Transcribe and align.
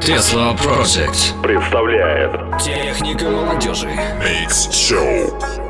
Tesla 0.00 0.54
Project 0.56 1.40
представляет. 1.42 2.32
Техника 2.58 3.28
молодежи. 3.28 3.88
Mix 4.18 4.70
Show. 4.70 5.69